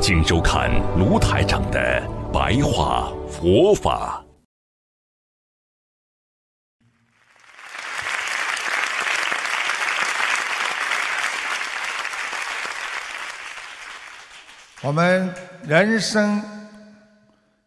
[0.00, 2.02] 请收看卢台长的
[2.32, 4.22] 白话佛法。
[14.82, 16.40] 我们人生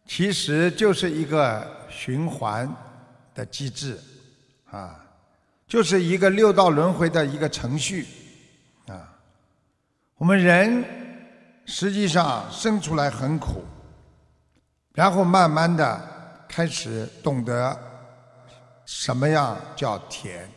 [0.06, 2.74] 其实就是一个循环
[3.34, 3.98] 的机制，
[4.70, 4.98] 啊，
[5.66, 8.06] 就是一个六道轮回的一个程序，
[8.86, 9.12] 啊，
[10.16, 10.82] 我们人
[11.70, 13.64] 实际上生出来很苦，
[14.92, 16.00] 然后慢慢的
[16.48, 17.78] 开始懂得
[18.84, 20.50] 什么样叫甜，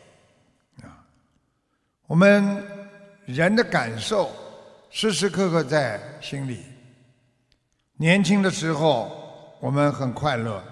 [0.82, 0.90] 啊，
[2.08, 2.60] 我们
[3.26, 4.28] 人的感受。
[4.90, 6.64] 时时刻刻在心里。
[7.96, 10.62] 年轻的时候，我们很快乐，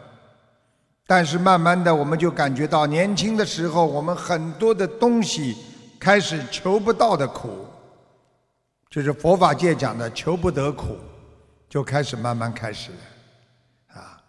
[1.08, 5.56] 但是慢慢的，我们就感觉到年轻的时候，我们很多的东西
[5.98, 7.66] 开始求不到的苦，
[8.92, 10.98] 就是佛法界讲的求不得苦，
[11.66, 14.22] 就开始慢慢开始了，啊。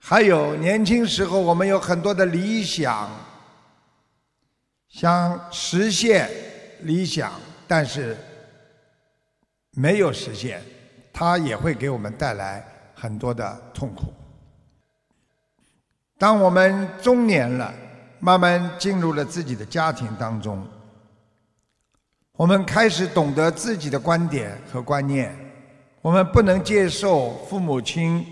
[0.00, 3.08] 还有年轻时候，我们有很多的理想，
[4.88, 6.28] 想实现
[6.80, 7.32] 理想，
[7.68, 8.16] 但是。
[9.72, 10.60] 没有实现，
[11.12, 12.66] 它也会给我们带来
[12.96, 14.12] 很多的痛苦。
[16.18, 17.72] 当我们中年了，
[18.18, 20.66] 慢慢进入了自己的家庭当中，
[22.38, 25.36] 我们开始懂得自己的观点和观念，
[26.00, 28.24] 我们不能接受父母亲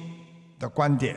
[0.60, 1.16] 的观点，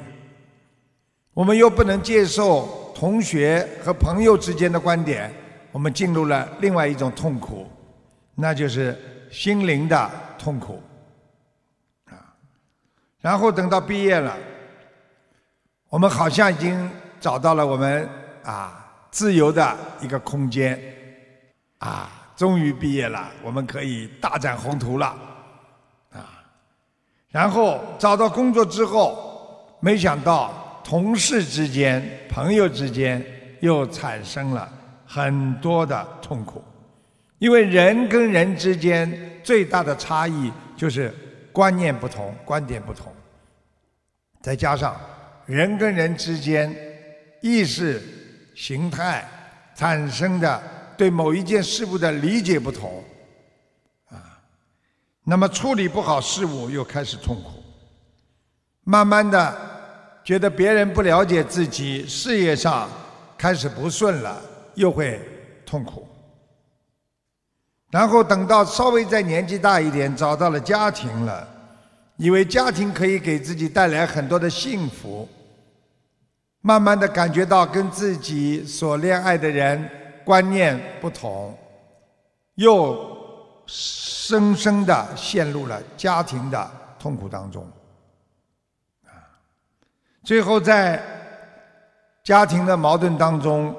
[1.35, 5.31] 我们又不能接受同学和朋友之间的观点，
[5.71, 7.67] 我们进入了另外一种痛苦，
[8.35, 8.97] 那就是。
[9.31, 10.81] 心灵的痛苦
[12.05, 12.33] 啊，
[13.21, 14.35] 然后等到毕业了，
[15.87, 16.89] 我们好像已经
[17.21, 18.09] 找到了我们
[18.41, 20.81] 啊自由的一个空间
[21.77, 25.07] 啊，终于毕业了，我们可以大展宏图了
[26.09, 26.41] 啊。
[27.27, 33.21] 然后找到工作之后，没想到同事之间、朋友之间
[33.59, 34.71] 又产生了
[35.05, 36.63] 很多的痛苦。
[37.39, 39.11] 因为人跟人之间
[39.43, 41.13] 最大的差异就是
[41.51, 43.11] 观念不同、观点不同，
[44.39, 44.95] 再加上
[45.45, 46.73] 人跟人之间
[47.41, 48.01] 意识
[48.55, 49.27] 形态
[49.75, 50.63] 产生的
[50.99, 53.01] 对某一件事物的理解不同，
[54.09, 54.19] 啊，
[55.23, 57.63] 那么处理不好事物又开始痛苦，
[58.83, 59.57] 慢慢的
[60.25, 62.89] 觉得别人不了解自己，事业上
[63.37, 64.41] 开始不顺了，
[64.75, 65.21] 又会
[65.65, 66.05] 痛苦。
[67.91, 71.47] 然后等到稍微再年纪大一点，找到了家庭了，
[72.17, 75.29] 以为家庭可以给自己带来很多的幸福，
[76.59, 79.89] 慢慢的感觉到跟自己所恋爱的人
[80.29, 81.57] 观念不同，
[82.53, 83.17] 又
[83.65, 87.67] 深深的陷入了家庭的痛苦当中，
[89.07, 89.09] 啊，
[90.23, 91.01] 最后在
[92.23, 93.75] 家庭的矛盾当中，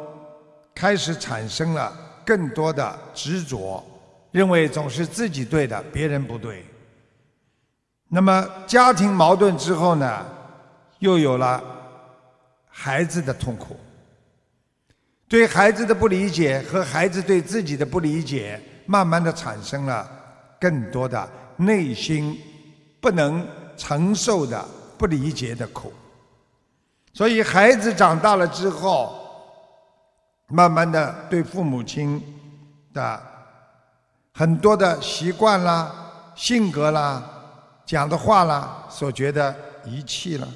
[0.75, 1.97] 开始产生了
[2.27, 3.81] 更多的执着。
[4.32, 6.67] 认为总是自己对的，别人不对。
[8.09, 10.27] 那么家庭矛盾之后呢，
[10.99, 11.62] 又有了
[12.69, 13.77] 孩子的痛苦，
[15.31, 20.05] 对孩子的不理解和孩子对自己的不理解，慢慢的产生了
[20.61, 22.37] 更多的内心
[23.01, 23.47] 不能
[23.77, 24.61] 承受的
[24.99, 25.93] 不理解的苦。
[27.13, 29.15] 所以孩子长大了之后，
[30.49, 32.21] 慢慢的对父母亲
[32.93, 33.23] 的。
[34.33, 35.93] 很多的习惯啦、
[36.35, 37.23] 性格啦、
[37.85, 39.55] 讲的话啦，所觉得
[39.85, 40.49] 遗弃了，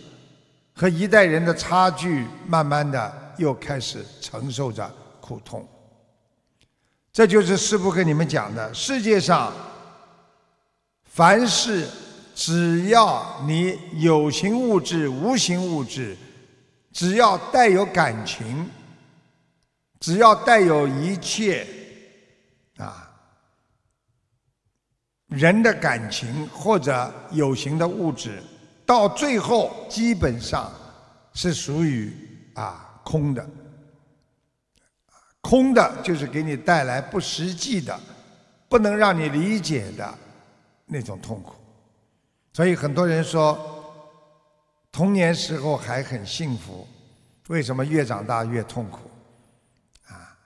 [0.75, 5.67] 和一代人的差距，慢慢的又开始承受着苦痛。
[7.13, 9.53] 这就是师父跟你们讲的：世界上，
[11.05, 11.87] 凡是
[12.35, 16.17] 只要你有形物质、无形物质，
[16.93, 18.69] 只要带有感情，
[20.01, 21.67] 只要带有一切，
[22.79, 23.13] 啊。
[25.29, 28.41] 人的感情或者有形的物质，
[28.87, 30.73] 到最后基本上
[31.33, 32.13] 是属于
[32.55, 33.49] 啊空的，
[35.41, 37.99] 空的就是给你带来不实际的、
[38.69, 40.15] 不能让你理解的
[40.87, 41.55] 那种痛苦。
[42.53, 43.59] 所以很多人说，
[44.93, 46.87] 童年时候还很幸福，
[47.49, 49.11] 为什么越长大越痛苦？
[50.07, 50.37] 啊，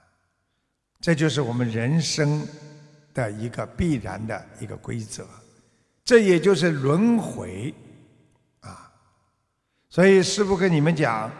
[1.01, 2.47] 这就是我们人生
[3.13, 5.27] 的一个必然的一个规则，
[6.05, 7.73] 这也就是轮回。
[9.89, 11.31] 所以师父跟你们讲，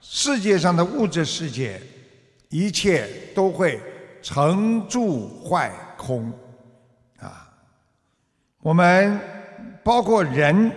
[0.00, 1.80] 世界上的物质世界，
[2.48, 3.78] 一切都会
[4.22, 6.32] 成住坏空
[7.18, 7.52] 啊。
[8.60, 9.20] 我们
[9.84, 10.72] 包括人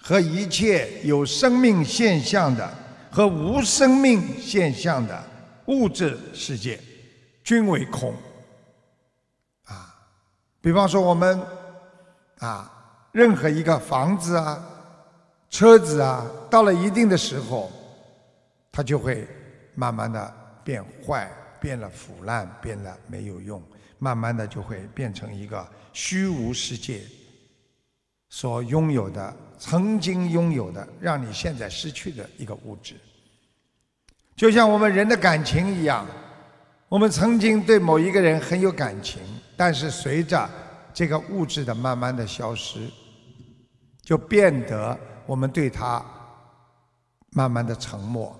[0.00, 2.72] 和一切有生命现象的
[3.10, 5.22] 和无生命现象的
[5.66, 6.80] 物质世界，
[7.44, 8.14] 均为空。
[9.66, 9.94] 啊，
[10.62, 11.38] 比方说我们
[12.38, 12.72] 啊，
[13.12, 14.64] 任何一个房子啊、
[15.50, 17.70] 车子啊，到了一定的时候，
[18.72, 19.26] 它就会
[19.74, 21.30] 慢慢的变坏、
[21.60, 23.62] 变了腐烂、变了没有用，
[23.98, 25.68] 慢慢的就会变成一个。
[25.92, 27.02] 虚无世界
[28.28, 32.94] 所拥有的，曾经拥有的，让你现在失去的一个物质，
[34.36, 36.06] 就像我们人的感情一样，
[36.88, 39.20] 我们曾经对某一个人很有感情，
[39.56, 40.48] 但是随着
[40.94, 42.88] 这个物质的慢慢的消失，
[44.00, 44.96] 就变得
[45.30, 46.04] 我们对他
[47.30, 48.36] 慢慢的沉默。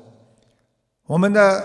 [1.07, 1.65] 我们的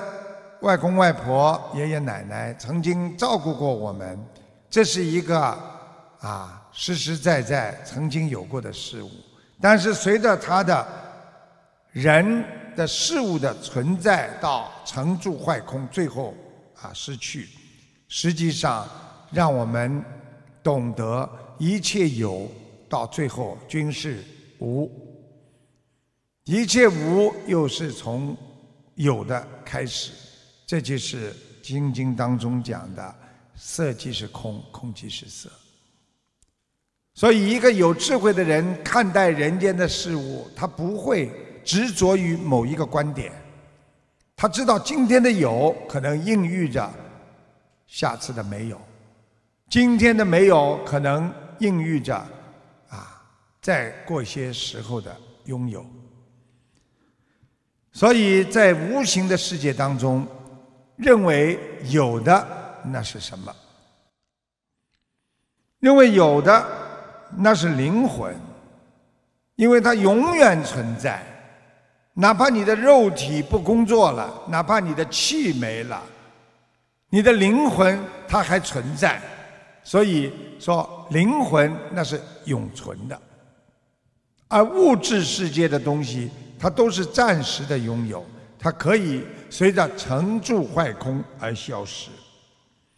[0.62, 4.24] 外公外婆、爷爷奶奶曾经照顾过我们，
[4.70, 5.74] 这是一个。
[6.22, 9.12] 啊，实实在在曾经有过的事物，
[9.62, 10.88] 但是随着他的
[11.92, 12.44] 人
[12.76, 16.34] 的事物的存在到成住坏空，最后
[16.82, 17.48] 啊失去，
[18.08, 18.88] 实际上
[19.30, 20.04] 让我们
[20.64, 21.30] 懂得
[21.60, 22.50] 一切有
[22.90, 24.24] 到最后均是
[24.60, 24.90] 无，
[26.46, 28.38] 一切无又是从
[28.94, 30.12] 有的开始，
[30.68, 31.34] 这就是
[31.64, 33.16] 经经当中讲的
[33.56, 35.50] 色即是空，空即是色。
[37.16, 41.32] 所以，一个有智慧的人看待人间的事物，他不会
[41.64, 43.32] 执着于某一个观点。
[44.36, 46.94] 他知道今天的有可能孕育着
[47.88, 48.80] 下次的没有，
[49.68, 52.16] 今天的没有可能孕育着
[52.90, 53.20] 啊，
[53.62, 55.16] 再过些时候的
[55.46, 55.84] 拥有。
[57.96, 60.28] 所以在无形的世界当中，
[60.98, 62.46] 认为有的
[62.84, 63.56] 那是什么？
[65.80, 66.64] 认为有的。
[67.38, 68.34] 那是灵魂，
[69.56, 71.22] 因为它永远存在，
[72.14, 76.02] 哪怕你的肉体不工作了，哪怕你的气没了，
[77.10, 79.20] 你的灵魂它还存在。
[79.84, 83.20] 所以说，灵魂那是永存的，
[84.48, 86.30] 而物质世界的东西，
[86.66, 88.26] 它都是暂时的拥有，
[88.58, 89.22] 它可以
[89.52, 92.10] 随着成住坏空而消失。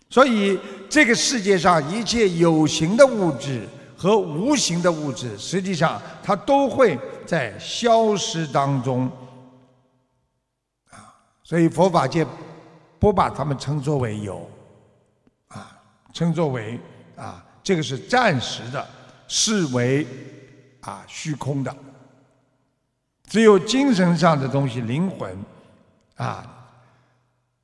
[0.09, 0.57] 所以，
[0.89, 3.67] 这个世界上一切有形的物质。
[3.97, 9.11] 和无形的物质，实际上它都会在消失当中
[10.91, 11.11] 啊，
[11.43, 12.23] 所以佛法界
[12.99, 14.47] 不把它们称作为有
[15.47, 15.75] 啊，
[16.13, 16.79] 称作为
[17.15, 18.87] 啊，这个是暂时的，
[19.27, 20.05] 视为
[20.81, 21.75] 啊虚空的。
[23.27, 25.37] 只有精神上的东西，灵魂
[26.15, 26.47] 啊，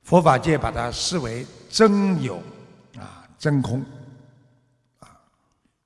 [0.02, 2.36] 佛法界把它视为真有
[2.98, 3.80] 啊，真空。
[5.00, 5.08] 啊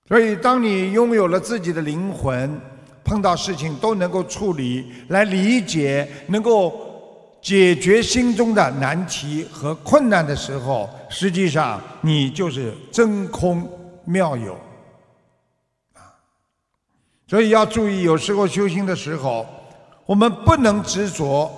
[0.08, 2.60] 所以，当你拥有了自己的灵魂，
[3.04, 13.70] 碰到事情都能够处理、来理解、能够解决心中的难题和困难的时候，实际上你就是真空
[14.04, 14.54] 妙有
[15.94, 16.08] 啊。
[17.26, 19.46] 所以要注意，有时候修行的时候，
[20.08, 21.52] 我们不能执着，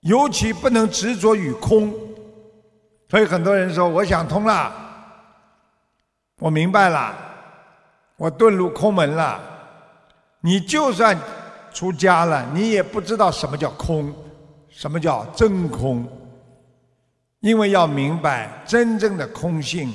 [0.00, 1.92] 尤其不能执着于空。
[3.10, 4.72] 所以很多人说：“我想通了。”
[6.40, 7.14] 我明白了，
[8.16, 9.38] 我遁入空门了。
[10.40, 11.14] 你就算
[11.70, 14.10] 出家了，你也不知道什么叫空，
[14.70, 16.08] 什么叫真空。
[17.40, 19.92] 因为要明白真正的空性，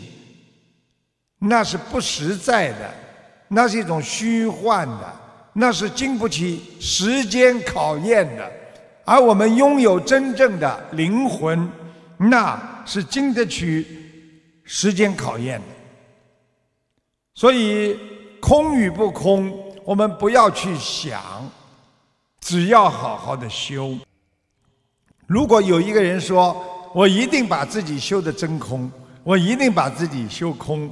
[1.40, 2.92] 那是不实在的，
[3.48, 5.14] 那是一种虚幻的，
[5.60, 8.52] 那是经不起时间考验的。
[9.04, 11.68] 而我们拥有真正的灵魂，
[12.18, 13.88] 那是经得起
[14.64, 15.66] 时间考验的。
[17.34, 17.98] 所以，
[18.40, 19.52] 空与不空，
[19.84, 21.20] 我们不要去想，
[22.40, 23.98] 只要好好的修。
[25.26, 26.56] 如果有一个人说
[26.94, 28.92] ：“我一定把自己修的真空，
[29.24, 30.88] 我一定把自己修空”，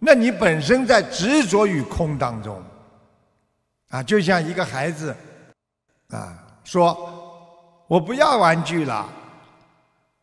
[0.00, 2.60] 那你本身在执着于空当中。
[3.92, 5.14] 啊，就像一个孩子，
[6.08, 6.32] 啊，
[6.64, 9.06] 说：“我不要玩具了。”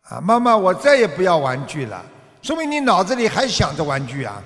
[0.09, 2.03] 啊，妈妈，我再也不要玩具了。
[2.41, 4.41] 说明你脑子里还想着玩具啊。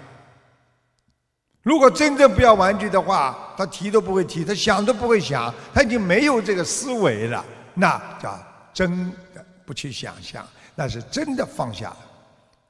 [1.61, 8.37] 如果真正不要玩具的话，他提都不会提，他想都不会想，他已经没有这个思维了，那叫
[8.73, 11.97] 真的不去想象，那是真的放下了。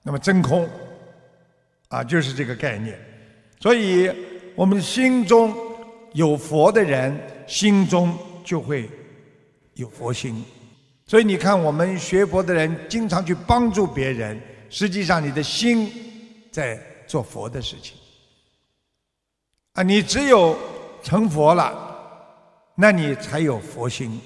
[0.03, 0.69] 那么真空
[1.88, 3.00] 啊，就是这个概念。
[3.60, 4.12] 所以
[4.55, 5.55] 我们心中
[6.13, 8.89] 有佛的人，心中就会
[9.74, 10.43] 有佛心。
[11.05, 14.39] 所以你看，我们学佛的人经常去帮助别人，
[14.70, 15.91] 实际上你的心
[16.51, 17.96] 在做佛的事情。
[19.74, 20.58] 啊，你只有
[21.03, 21.74] 成佛了，
[22.75, 24.20] 那你才有佛心。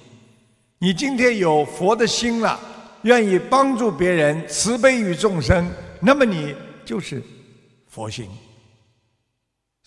[0.77, 2.59] 你今天有佛的心了，
[3.03, 5.67] 愿意帮助别人，慈悲于众生，
[5.99, 6.53] 那么你
[6.85, 7.23] 就是
[7.87, 8.29] 佛心。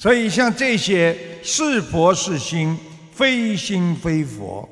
[0.00, 2.74] 所以像这些是佛是心，
[3.12, 4.66] 非心非佛，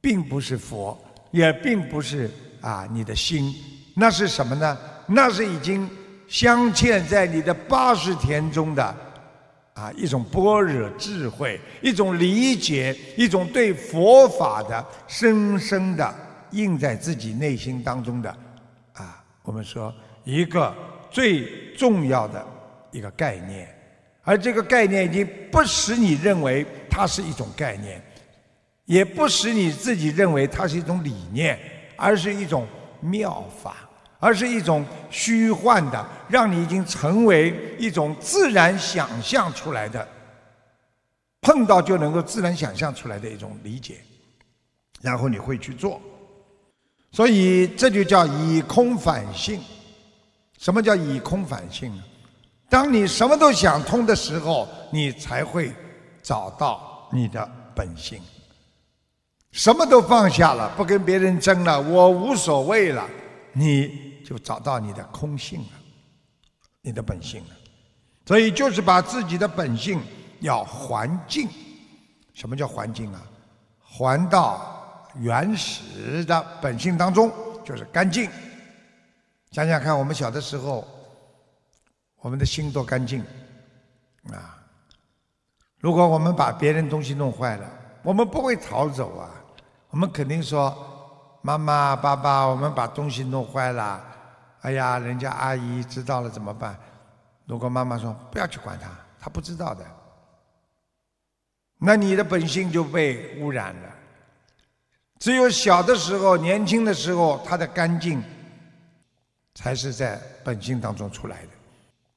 [0.00, 0.96] 并不是佛，
[1.32, 3.52] 也并不是啊你的心，
[3.96, 4.78] 那是什么呢？
[5.08, 5.90] 那是已经
[6.28, 8.96] 镶嵌在你的八十田中的。
[9.74, 16.14] 啊，一种般若智慧，一种理解，一种对佛法的深深的
[16.50, 18.30] 印在自己内心当中的，
[18.92, 19.92] 啊，我们说
[20.24, 20.72] 一个
[21.10, 22.46] 最重要的
[22.90, 23.66] 一个概念，
[24.22, 28.02] 而这个概念已经不使你认为它是一种概念，
[28.84, 31.58] 也不使你自己认为它是一种理念，
[31.96, 32.66] 而是一种
[33.00, 33.76] 妙法。
[34.24, 40.06] 而是一种虚幻的，让你已经成为一种自然想象出来的，
[41.40, 43.96] 碰到就能够自然想象出来的一种理解，
[45.00, 46.00] 然后你会去做，
[47.10, 49.60] 所以这就叫以空反性。
[50.56, 52.04] 什么叫以空反性呢？
[52.72, 55.70] 当你什么都想通的时候，你才会
[56.22, 58.18] 找到你的本性。
[59.50, 63.06] 什么都放下了，不跟别人争了，我无所谓了，
[63.52, 64.10] 你。
[64.24, 65.68] 就找到你的空性了，
[66.80, 67.50] 你的本性了，
[68.24, 70.00] 所以就是把自己的本性
[70.40, 71.46] 要还净。
[72.32, 73.20] 什么叫还净啊？
[73.82, 77.30] 还到原始的本性当中，
[77.62, 78.30] 就是干净。
[79.50, 80.86] 想想看，我们小的时候，
[82.22, 83.20] 我们的心多干净
[84.32, 84.56] 啊！
[85.78, 87.68] 如果我们把别人东西弄坏了，
[88.02, 89.28] 我们不会逃走啊，
[89.90, 90.72] 我们肯定说
[91.42, 94.00] ：“妈妈、爸爸，我们把东西弄坏了。”
[94.62, 96.78] 哎呀，人家阿姨知道了怎么办？
[97.44, 98.88] 如果妈妈说不要去管他，
[99.18, 99.84] 他不知道的，
[101.78, 103.88] 那你的本性就被污染了。
[105.18, 108.22] 只有小的时候、年轻的时候，他的干净
[109.56, 111.48] 才是在本性当中出来的。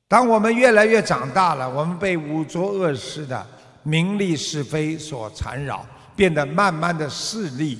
[0.08, 3.46] 当我们越来越长大了，我们被五浊恶世的
[3.84, 5.86] 名利是非所缠绕，
[6.16, 7.80] 变得慢慢的势利，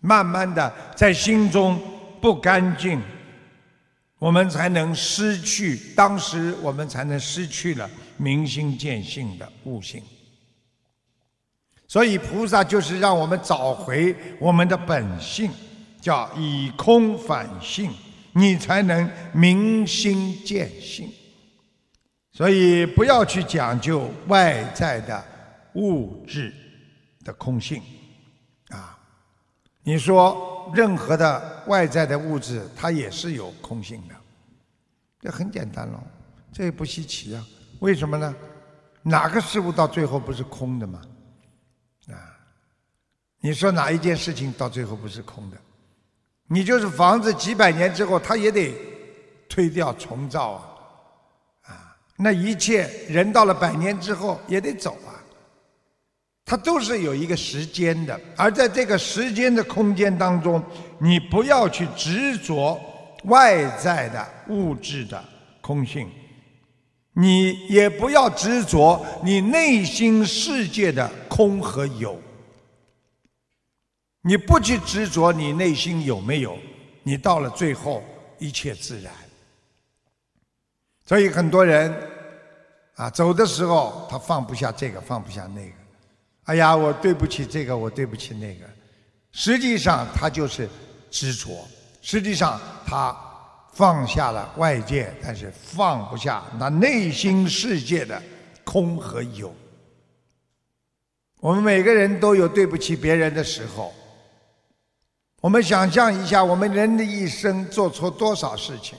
[0.00, 1.80] 慢慢的在心中
[2.20, 3.00] 不干净。
[4.18, 10.02] 我们才能失去，当时我们才能失去了明心见性的悟性。
[11.86, 15.50] 所以菩萨就是让我们找回我们的本性，
[16.00, 17.92] 叫以空反性，
[18.32, 21.08] 你才能明心见性。
[22.34, 25.24] 所以不要去讲究外在的
[25.76, 26.52] 物质
[27.24, 27.80] 的空性，
[28.68, 28.98] 啊，
[29.82, 30.52] 你说。
[30.74, 34.14] 任何的外在的物质，它也是有空性的，
[35.20, 36.02] 这很简单喽，
[36.50, 37.46] 这也不稀奇啊。
[37.80, 38.34] 为什么呢？
[39.02, 41.02] 哪个事物到最后不是空的嘛？
[42.08, 42.16] 啊，
[43.40, 45.56] 你说哪一件事情到最后不是空的？
[46.46, 48.74] 你就是房子几百年之后，它也得
[49.50, 50.73] 推掉重造，啊，
[52.16, 55.18] 那一切人到了百年之后也得走啊。
[56.46, 60.62] 它都是有一个时间的，而在这个时间的空间当中，
[60.98, 62.78] 你不要去执着
[63.24, 65.24] 外在的物质的
[65.62, 66.06] 空性，
[67.14, 72.20] 你也不要执着你内心世界的空和有。
[74.20, 76.58] 你不去执着你内心有没有，
[77.02, 78.04] 你到了最后
[78.38, 79.12] 一切自然。
[81.06, 81.94] 所以很多人
[82.94, 85.74] 啊，走的时候他放不下这个，放不下那个。
[86.44, 88.66] 哎呀，我对不起这个，我对不起那个。
[89.32, 90.68] 实际上，他就是
[91.10, 91.66] 执着。
[92.00, 93.16] 实际上，他
[93.72, 98.22] 放下了外界，但是放不下那内心世界的
[98.62, 99.54] 空和有。
[101.40, 103.92] 我们每个人都有对不起别人的时候。
[105.40, 108.98] 我们想象一下，我们人的一生做错多少事情？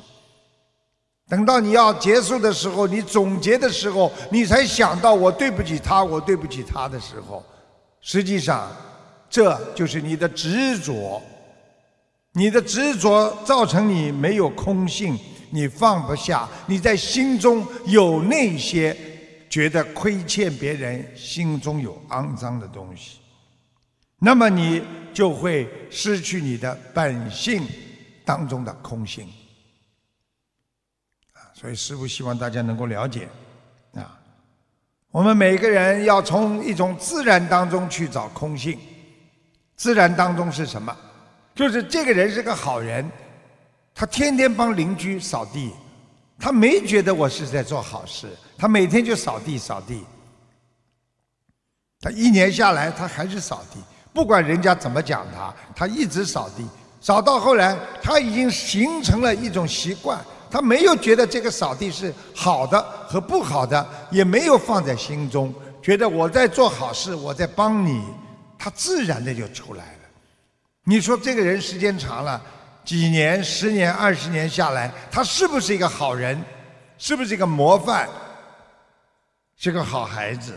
[1.27, 7.43] 等到你要结束的时候，你总结的时候，你才想到我对不起他，我对不起他的时候，
[7.99, 8.71] 实际上，
[9.29, 11.21] 这就是你的执着。
[12.37, 15.17] 你的执着造成你没有空性，
[15.51, 18.93] 你放不下，你在心中有那些
[19.49, 23.19] 觉得亏欠别人，心中有肮脏的东西，
[24.19, 27.65] 那么你就会失去你的本性
[28.25, 29.25] 当中的空性。
[31.57, 33.29] 所以师父希望大家能够了解，
[33.93, 34.19] 啊，
[35.09, 38.77] 我们每个人要从一种自然当中去找空性。
[39.77, 40.95] 自然当中是什么？
[41.55, 43.09] 就是这个人是个好人，
[43.93, 45.71] 他天天帮邻居扫地，
[46.37, 50.03] 他没觉得我是在做好事，他每天就扫地扫地。
[52.01, 53.79] 他一年下来，他还是扫地，
[54.13, 56.67] 不管人家怎么讲他，他一直扫地，
[56.99, 60.19] 扫到后来，他已经形成了一种习惯，
[60.55, 68.01] 他没有觉得这个扫地是好的和不好的，也没有放在心中，觉得我在做好事，我在帮你。
[68.57, 69.99] 他自然的就出来了。
[70.85, 72.41] 你说这个人时间长了，
[72.85, 76.41] 几年、十年、二十年下来，他是不是一个好人？
[76.97, 78.07] 是不是一个模范？
[79.57, 80.53] 是个好孩子？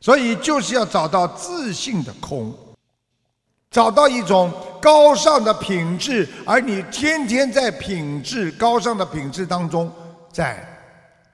[0.00, 2.56] 所以就是要找到自信的空，
[3.74, 9.92] 找到一种高尚的品质，而你天天在品质高尚的品质当中
[10.30, 10.64] 在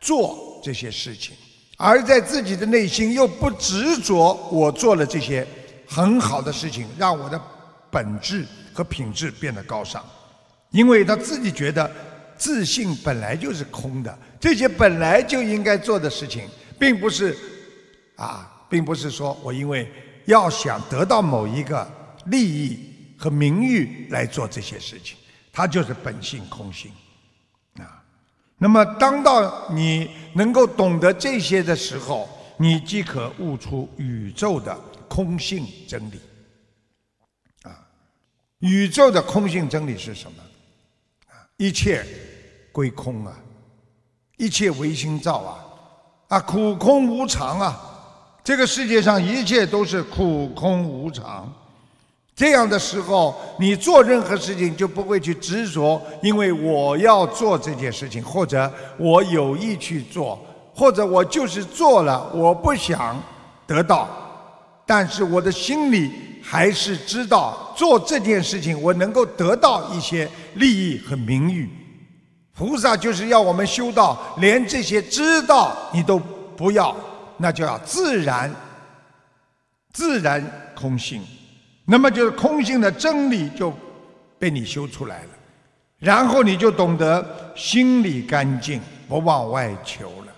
[0.01, 1.37] 做这些事情，
[1.77, 5.47] 而在自己的内心又不执着我做了这些。
[5.87, 7.39] 很好的事情，让我的
[7.91, 10.03] 本质和品质变得高尚，
[10.71, 11.91] 因为他自己觉得
[12.39, 16.45] 自信本来就是空的，这些本来就应该做的事情，
[16.79, 17.37] 并不是
[18.17, 19.91] 啊，并不是说我因为
[20.27, 21.85] 要想得到某一个
[22.27, 22.79] 利益
[23.19, 25.17] 和名誉来做这些事情，
[25.53, 26.91] 它就是本性空性
[27.79, 28.03] 啊。
[28.59, 34.79] 那么，当到你能够懂得这些的时候，你即可悟出宇宙的。
[35.11, 36.21] 空性真理
[37.65, 37.85] 啊，
[38.61, 40.39] 宇宙的空性真理是什么？
[41.57, 42.07] 一切
[42.71, 43.37] 归空啊，
[44.37, 45.65] 一切唯心造啊，
[46.29, 51.53] 啊，苦空无常啊，这个世界上一切都是苦空无常。
[52.35, 60.43] 这样的时候，你做任何事情就不会去执着，因为我要做这件事情，或者我有意去做，
[60.75, 63.23] 或者我就是做了，我不想
[63.67, 64.09] 得到。
[64.87, 66.11] 但是我的心里
[66.43, 71.69] 还是知道做这件事情，我能够得到一些利益和名誉。
[72.55, 76.19] 菩萨就是要我们修道，连这些知道你都
[76.57, 76.97] 不要，
[77.37, 78.55] 那就要自然、
[79.93, 81.23] 自然空性。
[81.91, 83.75] 那么就是空性的真理就
[84.39, 85.29] 被你修出来了，
[85.99, 90.30] 然后你就懂得心里干净，不往外求了。